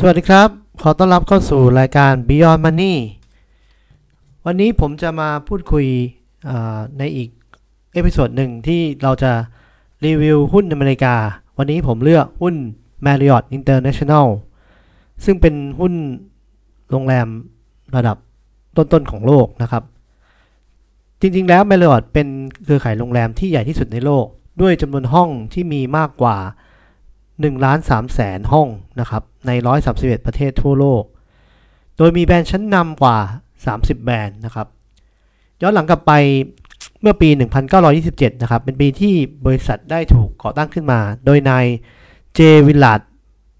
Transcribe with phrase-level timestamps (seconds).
[0.00, 0.48] สวัสดีครับ
[0.82, 2.94] ขอต้อนรับเข้าสู่รายการ Beyond Money
[4.46, 5.86] วันนี้ผมจะมาพูดคุย
[6.98, 7.28] ในอีก
[7.92, 9.32] episode หนึ่งที่เราจะ
[10.04, 11.14] รีวิวหุ้นอเมริกา
[11.58, 12.54] วันนี้ผมเลือกหุ้น
[13.06, 14.26] Marriott International
[15.24, 15.94] ซึ่งเป็นหุ้น
[16.90, 17.28] โรงแรม
[17.96, 18.16] ระดับ
[18.76, 19.82] ต้นๆของโลกนะครับ
[21.20, 22.28] จริงๆแล้ว Marriott เป็น
[22.64, 24.26] เครือข่ายโรงแรมที่ใหญ่ที่สุดในโลก
[24.60, 26.36] ด้วยจำนวนห้องที่มีมากกว่า
[27.40, 28.68] 1ล้าน3แสนห้อง
[29.00, 29.50] นะครับใน
[29.88, 31.02] 131 ประเทศทั่วโลก
[31.96, 33.16] โดยมีแบรนด์ชั้นนำกว่า
[33.62, 34.66] 30 แบรนด์นะครับ
[35.62, 36.12] ย้อนหลังกลับไป
[37.00, 37.28] เมื่อปี
[37.86, 39.14] 1927 นะครับ เป็นปีที่
[39.46, 41.66] บริษัทได้ถูกก่อตั้งขึ้นมา โดยนาย
[42.34, 42.40] J.
[42.66, 43.00] Willard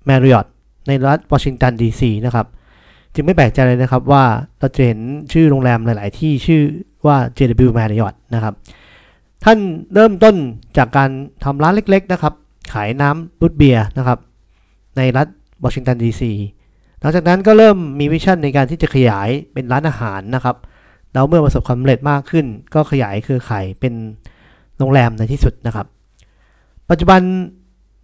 [0.07, 0.47] Marriott
[0.89, 2.47] ในรัฐวอชิงตันดีซีนะครับ
[3.15, 4.25] จึงไม่แปลกใจเลยนะครับว่า
[4.59, 5.01] เราจะเห็น
[5.33, 6.63] ชื่อโรงแรมหลาย ๆ ที่ชื่อ
[7.07, 8.55] ว่า JW Marriott นะครับ
[9.45, 9.59] ท่าน
[9.95, 10.35] เริ่มต้น
[10.77, 11.11] จากการ
[11.45, 12.35] ทำร้านเล็ก ๆ นะครับ
[12.73, 14.19] ขายน้ำรูทเบียร์นะครับ
[14.97, 15.27] ในรัฐ
[15.65, 16.33] วอชิงตันดีซี
[17.01, 20.57] หลังจากนั้นก็เริ่มมี vision ในการที่จะขยายเป็นร้านอาหารนะครับ
[21.13, 23.95] แล้วเมื่อประสบความสำเร็จมากขึ้น ก็ขยายเครือข่ายเป็น
[24.79, 25.87] โรงแรมในที่สุดนะครับ
[26.91, 27.21] ปัจจุบัน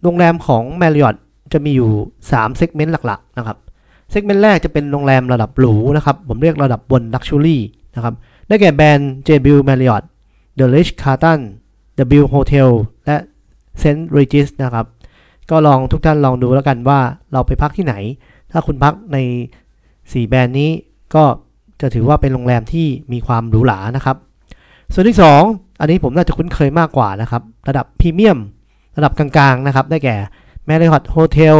[0.03, 1.15] โรงแรมของ Marriott
[1.53, 1.89] จะมีอยู่
[2.23, 3.57] 3 segment หลักๆนะครับ
[4.11, 7.57] segment แรกจะเป็นโรงแรมระดับหรูนะครับ ผมเรียกระดับบน Luxury
[7.95, 8.13] นะครับ
[8.47, 10.03] ได้แก่แบรนด์ JW Marriott
[10.57, 11.39] The Ritz Carlton
[12.21, 12.69] W Hotel
[13.05, 13.17] และ
[13.81, 14.01] St.
[14.15, 14.85] Regis นะครับ
[15.49, 16.99] ก็ลองทุกท่านลองดูแล้วกันว่า
[17.33, 17.95] เราไปพักที่ไหน
[18.51, 19.17] ถ้าคุณพักใน
[19.73, 20.71] 4 แบรนด์นี้
[21.15, 21.23] ก็
[21.81, 24.17] จะถือว่าเป็นโรงแรมที่มีความหรูหรานะครับ
[24.93, 28.39] ส่วนที่ 2 อันนี้ผมน่าจะคุ้นเคยมากกว่านะครับ ระดับพรีเมียม
[28.97, 30.15] ระดับกลางๆนะครับ ได้แก่
[30.67, 31.59] Marriott Hotel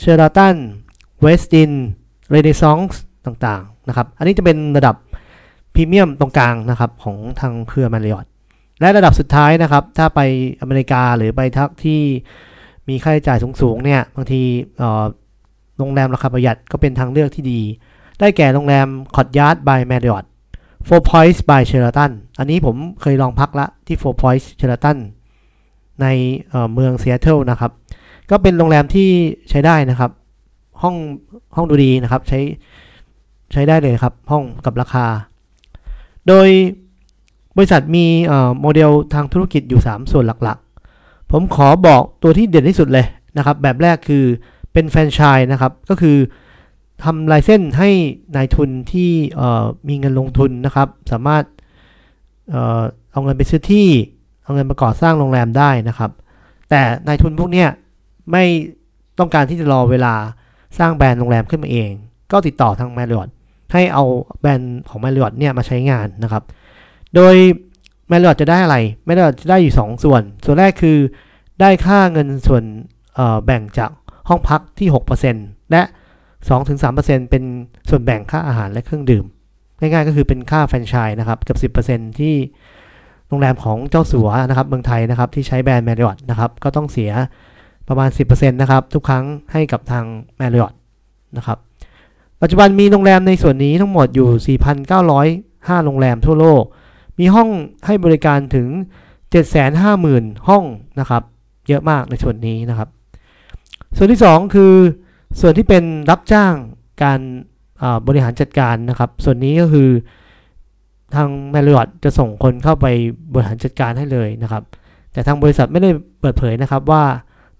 [0.00, 0.56] Sheraton
[1.24, 1.72] Westin
[2.34, 2.94] Renaissance
[3.26, 4.94] ต่างๆนะครับ อันนี้จะเป็นระดับ
[5.74, 8.26] พรีเมียมตรงกลางนะครับของทางเครือ Marriott
[8.80, 10.20] และระดับสุดท้ายนะครับ ถ้าไป
[10.60, 12.00] อเมริกาหรือไปรัฐที่
[12.88, 14.42] มีค่าใช้จ่ายสูงๆเนี่ยบางที
[15.78, 17.60] โรงแรมราคาประหยัดก็เป็นทางเลือกที่ดี
[18.20, 20.24] ได้แก่โรงแรม Courtyard by Marriott
[20.86, 24.96] Four Points by Sheraton อันนี้ผมเคยลองพักละที่ Four Points Sheraton
[26.02, 26.06] ใน
[26.50, 27.72] เเมืองเซีแอตเทิลนะครับ
[28.30, 29.08] ก็เป็นโรงแรมที่
[29.50, 30.10] ใช้ได้นะครับ
[30.82, 30.96] ห้อง
[31.56, 32.40] ห้องดูดีนะครับ ใช้
[33.52, 35.06] ใช้ได้เลยครับ ห้องกับราคา
[36.28, 36.48] โดย
[37.56, 38.06] บริษัทมี
[38.60, 43.06] โมเดลทางธุรกิจอยู่ 3 ส่วนหลักๆ ผมขอบอกตัวที่เด่นที่สุดเลย
[43.36, 44.24] นะครับ แบบแรกคือ
[44.72, 46.16] เป็นแฟรนไชส์นะครับ ก็คือ
[47.04, 47.90] ทำ license ให้
[48.36, 49.10] นายทุนที่
[49.88, 51.44] มีเงินลงทุนนะครับ สามารถ
[53.12, 53.88] เอาเงินไปซื้อที่
[54.42, 56.10] เอาเงินมาก่อสร้างโรงแรมได้นะครับ
[56.70, 57.64] แต่นายทุนพวกนี้
[58.32, 58.44] ไม่
[59.18, 60.14] ต้องการที่จะรอเวลา
[60.78, 61.90] สร้างแบรนด์โรงแรมขึ้นมาเอง
[62.32, 63.28] ก็ติดต่อทางแมริออต
[63.72, 64.04] ให้เอา
[64.40, 66.42] แบรนด์ของแมริออตเนี่ยมาใช้งานนะครับ
[67.14, 67.34] โดย
[68.08, 70.98] แมริออตจะได้อะไรแมริออตจะได้อยู่ 2 ส่วน ส่วนแรกคือ
[71.60, 72.62] ได้ค่าเงินส่วน
[73.44, 73.90] แบ่งจาก
[74.28, 74.88] ห้องพักที่
[75.30, 75.82] 6%และ
[76.56, 77.44] 2-3%เป็น
[77.88, 79.24] ส่วนแบ่งค่าอาหารและเครื่องดื่ม
[79.78, 82.34] ง่ายๆก็คือเป็นค่าแฟรนไชส์นะครับกับ 10%ที่
[83.28, 87.10] โรงแรมของเจ้าสัวนะครับเมืองไทยนะครับที่ใช้แบรนด์แมริออตนะครับก็ต้องเสีย
[87.88, 90.04] ประมาณ 10%นะครับทุกครั้งให้กับทาง
[90.36, 90.74] แมริออต
[91.36, 91.58] นะครับ
[92.40, 94.58] ปัจจุบันมีโรงแรมในส่วนนี้ทั้งหมดอยู่
[95.16, 96.64] 4,905 โรงแรมทั่วโลก
[97.18, 97.48] มีห้อง
[97.86, 98.68] ให้บริการถึง
[99.32, 100.64] 750,000 ห้อง
[101.00, 101.22] นะครับ
[101.68, 102.88] เยอะมากในส่วนนี้นะครับ
[103.96, 104.74] ส่วนที่ 2 คือ
[105.40, 106.54] ส่วนที่เป็นรับจ้าง
[107.02, 107.20] การ
[108.06, 109.90] บริหารจัดการนะครับ ส่วนนี้ก็คือ
[111.14, 112.86] ทางแมริออตจะส่งคนเข้าไป
[113.32, 114.62] บริหารจัดการให้เลยนะครับ
[115.12, 115.90] แต่ทางบริษัทไม่ได้
[116.20, 117.04] เปิดเผยนะครับว่า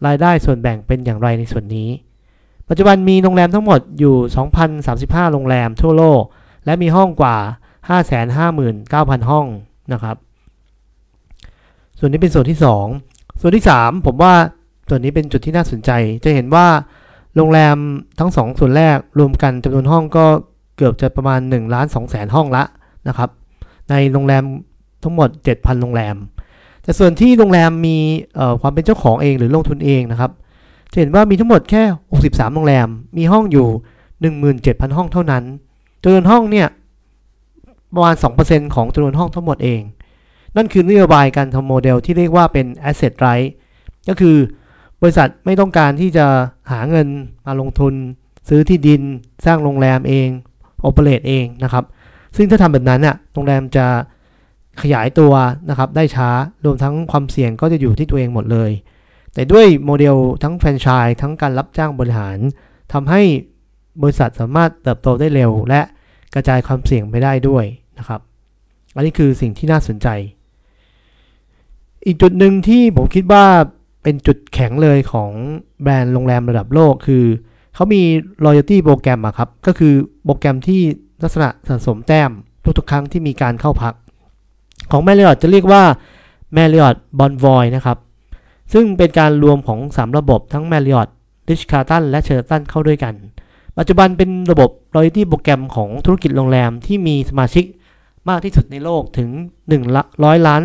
[0.07, 1.89] รายได้ส่วนแบ่งเป็นอย่างไรในส่วนนี้
[2.69, 4.15] ปัจจุบันมีโรงแรมทั้งหมดอยู่
[4.75, 6.23] 2,035 โรงแรมทั่วโลก
[6.65, 7.37] และมีห้องกว่า
[7.87, 9.47] 559,000 ห้อง
[9.93, 10.17] นะครับ
[11.99, 12.59] ส่วนนี้เป็นส่วนที่
[12.99, 14.35] 2 ส่วนที่ 3 ผมว่า
[14.89, 15.91] ส่วนนี้เป็นจุดที่น่าสนใจ
[16.25, 16.67] จะเห็นว่า
[17.37, 17.77] โรงแรม
[18.19, 20.25] ทั้ง 2 ส่วนแรกรวมกันจำนวนห้องก็
[20.77, 22.65] เกือบจะประมาณ1ล้าน2แสนห้องละ
[23.09, 23.31] นะครับ
[23.91, 24.43] ในโรงแรม
[25.03, 26.17] ทั้งหมด 7,000 โรงแรม
[26.83, 27.97] แต่ส่วนที่โรงแรมมี
[28.61, 30.31] ความเป็นเจ้าของเองหรือลงทุนเองนะครับ
[30.93, 31.83] จะเห็นว่ามีทั้งหมดแค่
[32.19, 33.69] 63 โรงแรม มีห้องอยู่
[34.33, 35.45] 17,000 ห้องเท่านั้น
[36.03, 36.69] จำนวนห้องเนี่ย
[37.97, 38.15] ประมาณ
[38.45, 39.83] 2%ของจำนวนห้องทั้งหมดเอง
[40.57, 43.49] นั่นคือนโยบายการทำโมเดลที่เรียกว่าเป็น asset light
[44.09, 44.37] ก็คือ
[45.03, 46.27] บริษัทไม่ต้องการที่จะ
[46.71, 47.09] หาเงิน
[47.47, 47.95] มาลงทุน
[48.49, 49.03] ซื้อที่ดิน
[49.45, 50.29] สร้างโรงแรมเอง
[50.83, 51.85] operate เองนะครับ
[52.37, 53.87] ซึ่งถ้าทำแบบนั้นน่ะโรงแรมจะ
[54.83, 55.33] ขยายตัว
[55.71, 56.29] นะครับได้ช้า
[56.65, 58.71] รวมทั้งความเสี่ยงก็จะอยู่ที่ตัวเองหมดเลย
[59.35, 62.39] แต่ด้วยโมเดลทั้งแฟรนไชส์ทั้งการรับจ้างบริหาร
[62.93, 63.23] ทำให้
[64.03, 65.81] บริษัทสามารถเติบโตได้เร็ว และ
[66.35, 67.65] กระจายความเสี่ยงไปได้ด้วย
[67.99, 68.21] นะครับ
[68.95, 70.09] อันนี้คือสิ่งที่น่าสนใจ
[72.07, 73.45] อีกจุดหนึ่งที่ผมคิดว่า
[74.03, 75.31] เป็นจุดแข็งเลยของ
[75.83, 77.25] แบรนด์โรงแรมระดับโลกคือ
[77.75, 78.03] เขามี
[78.45, 79.95] loyalty โปรแกรมอะครับ ก็คือ
[80.25, 80.81] โปรแกรมที่
[81.23, 82.31] ลักษณะสะสมแต้ม
[82.79, 83.95] ทุกๆครั้งที่มีการเข้าพัก
[84.91, 85.83] ของ Marriott จะเรียกว่า
[86.57, 87.99] Marriott Bonvoy นะครับ
[88.73, 91.09] ซึ่งเป็นการรวมของ 3 ระบบทั้ง Marriott
[91.49, 93.15] Ritz Carlton และ Sheraton เข้าด้วยกัน
[93.79, 97.65] ปัจจุบันเป็นระบบ loyalty โปรแกรมของธุรกิจโรงแรมที่มีสมาชิก
[98.31, 99.31] มากที่สุดในโลกถึง
[99.63, 100.63] 1ละ100ล้าน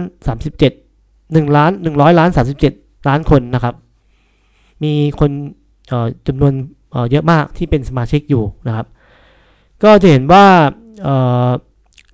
[0.75, 2.29] 37 1ล้าน100 ล้าน
[2.67, 3.75] 37 ล้านคนนะครับ
[4.83, 5.31] มีคน
[6.27, 6.53] จำนวน
[7.11, 8.87] เยอะมากที่เป็นสมาชิกอยู่นะครับ
[9.83, 10.45] ก็จะเห็นว่า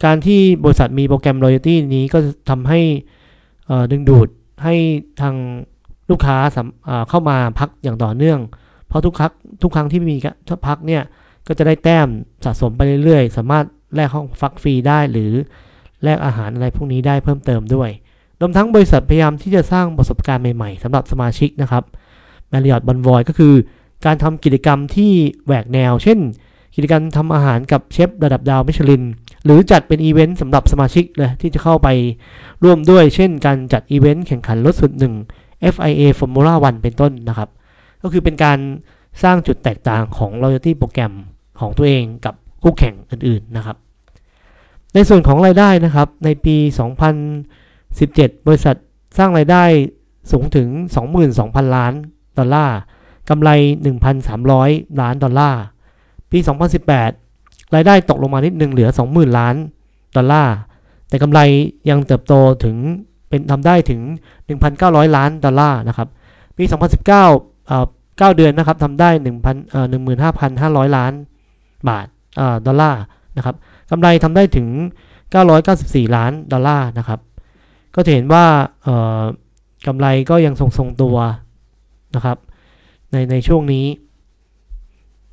[0.06, 2.20] การที่บริษัทมีโปรแกรม loyalty นี้ก็
[2.50, 2.80] ทำให้
[3.92, 4.28] ดึงดูด
[4.64, 4.76] ให้
[5.22, 5.36] ทาง
[6.10, 6.38] ลูกค้า
[7.10, 8.40] เข้ามาพักอย่างต่อเนื่อง
[8.88, 10.16] เพราะทุกครั้งทุกครั้งที่มี
[10.68, 11.04] พักเนี่ย
[11.48, 12.08] ก็จะได้แต้ม
[12.46, 13.66] สะสมไปเรื่อยๆ สามารถ
[13.96, 15.32] แลกห้องฟักฟรีได้หรือ
[16.04, 17.90] แลกอาหารอะไรพวกนี้ได้เพิ่มเติมด้วย
[18.40, 21.84] รวมทั้งบริษัทพยายามที่จะสร้างประสบการณ์ใหม่ๆสำหรับสมาชิกนะครับ
[22.52, 23.54] Marriott Bonvoy ก็คือ
[24.06, 25.12] การทำกิจกรรมที่
[25.46, 26.20] แหวกแนว เช่น
[26.76, 29.04] กิจกรรมทำอาหารกับเชฟระดับดาวมิชลิน
[29.46, 31.88] หรือจัดเป็นอีเวนต์สำหรับสมาชิกเลยที่จะเข้าไป
[32.64, 35.14] ร่วมด้วย เช่น การจัดอีเวนต์แข่งขันรถสูตรหนึ่ง
[35.74, 37.50] FIA Formula 1 เป็นต้นนะครับ
[38.02, 38.60] ก็คือเป็นการ
[39.24, 41.14] สร้างจุดแตกต่างของ loyalty โปรแกรม
[41.60, 43.78] ของตัวเองกับ คู่แข่งอื่นๆนะครับ
[44.94, 46.56] ในส่วนของรายได้นะครับ ในปี
[47.32, 48.76] 2017 บริษัท
[49.18, 49.64] สร้างรายได้
[50.32, 50.68] สูงถึง
[51.22, 51.94] 22,000 ล้าน
[52.38, 52.78] ดอลลาร์
[53.30, 53.50] กำไร
[54.26, 55.62] 1,300 ล้านดอลลาร์
[56.32, 56.40] ปี
[57.08, 59.56] 2018 รายได้ตกลงมานิดนึงเหลือ 20,000 ล้าน
[60.16, 60.56] ดอลลาร์
[61.10, 61.40] แต่กำไร
[61.90, 62.34] ยังเติบโต
[62.64, 62.76] ถึง
[63.30, 64.02] เป็นทำได้ถึง
[64.60, 66.08] 1,900 ล้านดอลลาร์นะครับ
[66.58, 67.86] ปี 2019เอ่อ
[68.32, 69.10] 9เดือนนะครับทำได้
[69.42, 69.88] 1,000เอ่อ
[70.86, 71.14] 15,500 ล้าน
[71.90, 72.17] บาทเอ่อ
[72.66, 73.02] ดอลลาร์
[73.38, 73.56] นะครับ
[73.92, 74.68] กำไรทำได้ถึง
[75.42, 77.20] 994 ล้านดอลลาร์นะครับ
[77.96, 78.46] ก็จะเห็นว่า
[79.88, 81.18] กำไรก็ยังทรงๆตัว
[82.16, 82.38] นะครับ
[83.12, 83.86] ในในช่วงนี้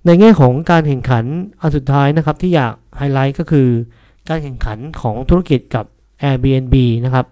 [0.07, 1.25] ในแง่ของการแข่งขัน
[1.61, 3.69] อันสุดท้ายนะครับที่อยากไฮไลท์ก็คือ
[4.29, 5.85] การแข่งขันของธุรกิจกับ
[6.23, 6.75] Airbnb
[7.05, 7.27] นะครับ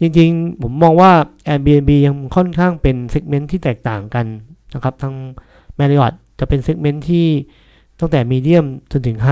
[0.00, 1.12] จริงๆ ผมมองว่า
[1.48, 4.26] Airbnb ยังค่อนข้างเป็น segment ที่แตกต่างกัน
[4.74, 5.14] นะครับทั้ง
[5.78, 7.26] Marriott จะเป็น segment ที่
[8.00, 9.28] ตั้งแต่ medium จนถึง high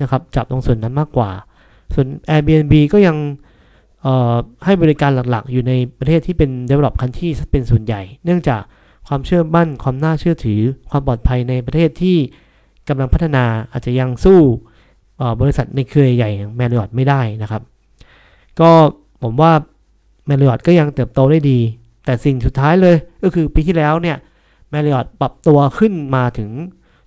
[0.00, 1.30] นะครับจับตรงส่วนนั้นมากกว่า
[1.94, 3.16] ส่วน Airbnb ก็ยัง
[4.64, 8.62] ให้บริการหลักๆ อยู่ในประเทศที่เป็น develop country เป็นส่วนใหญ่ เนื่องจาก
[9.08, 10.60] ความเชื่อมั่น ความน่าเชื่อถือ
[10.90, 12.16] ความปลอดภัยในประเทศที่
[12.88, 14.40] กำลังพัฒนาอาจจะยังสู้
[15.40, 17.62] บริษัทในเครือใหญ่อย่างแมริออตไม่ได้นะครับ
[18.60, 18.70] ก็
[19.22, 19.52] ผมว่า
[20.26, 21.58] แมริออตก็ยังเติบโตได้ดี
[22.04, 24.16] แต่สิ่งสุดท้ายเลยก็คือปีที่แล้วเนี่ย
[24.70, 26.50] แมริออตปรับตัวขึ้นมาถึง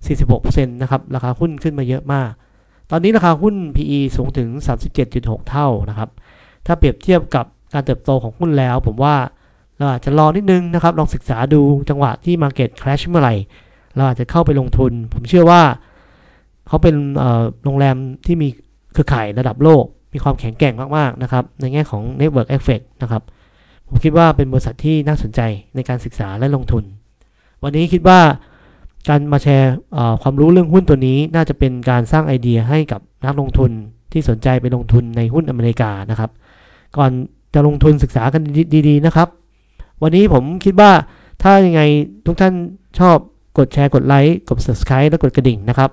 [0.08, 2.30] 46%นะครับ ราคาหุ้นขึ้นมาเยอะมาก
[2.90, 4.48] ตอนนี้ราคาหุ้น PE สูงถึง
[5.00, 6.08] 37.6 เท่านะครับ
[6.66, 9.16] ถ้าเปรียบเทียบกับการเติบโตของหุ้นแล้ว ผมว่า
[9.78, 13.34] เราอาจจะรอนิดนึงนะครับ ลองศึกษาดูจังหวะที่ Market Crash เมื่อไหร่
[13.96, 15.62] เราอาจจะเข้าไปลงทุน ผมเชื่อว่า
[16.68, 16.94] เขาเป็น
[17.64, 17.96] โรงแรม
[18.26, 18.48] ที่มี
[18.92, 23.22] เครือข่ายระดับโลก มีความแข็งแกร่งมากๆนะครับ ในแง่ของ Network Effect นะครับ
[23.86, 25.40] ผมคิดว่าเป็นบริษัทที่น่าสนใจ
[25.74, 26.84] ในการศึกษาและลงทุน
[27.62, 28.20] วันนี้คิดว่า
[29.08, 29.72] การมาแชร์
[30.22, 33.70] ความรู้เรื่องหุ้นตัวนี้น่าจะเป็นการสร้างไอเดียให้กับนักลงทุน
[34.12, 36.30] ที่สนใจไปลงทุนในหุ้นอเมริกานะครับ
[36.96, 37.10] ก่อน
[37.54, 38.42] จะลงทุนศึกษากัน
[38.88, 39.28] ดีๆนะครับ
[40.02, 40.90] วันนี้ผมคิดว่า
[41.42, 41.82] ถ้ายังไง
[42.26, 42.54] ทุกท่าน
[42.98, 43.16] ชอบ
[43.58, 45.90] กดแชร์กดไลค์กด subscribe และกดกระดิ่งนะครับ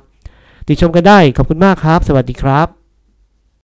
[0.67, 2.78] ติดชมกันได้ขอบคุณมากครับ สวัสดีครับ